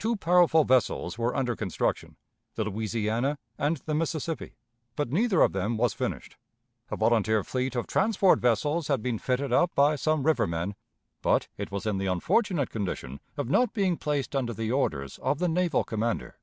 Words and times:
Two 0.00 0.16
powerful 0.16 0.64
vessels 0.64 1.16
were 1.16 1.36
under 1.36 1.54
construction, 1.54 2.16
the 2.56 2.64
Louisiana 2.64 3.38
and 3.56 3.76
the 3.86 3.94
Mississippi, 3.94 4.56
but 4.96 5.10
neither 5.12 5.40
of 5.40 5.52
them 5.52 5.76
was 5.76 5.94
finished. 5.94 6.36
A 6.90 6.96
volunteer 6.96 7.44
fleet 7.44 7.76
of 7.76 7.86
transport 7.86 8.40
vessels 8.40 8.88
had 8.88 9.02
been 9.04 9.20
fitted 9.20 9.52
up 9.52 9.72
by 9.76 9.94
some 9.94 10.24
river 10.26 10.48
men, 10.48 10.74
but 11.20 11.46
it 11.56 11.70
was 11.70 11.86
in 11.86 11.98
the 11.98 12.06
unfortunate 12.06 12.70
condition 12.70 13.20
of 13.36 13.48
not 13.48 13.72
being 13.72 13.96
placed 13.96 14.34
under 14.34 14.52
the 14.52 14.72
orders 14.72 15.18
of 15.18 15.38
the 15.38 15.48
naval 15.48 15.84
commander. 15.84 16.38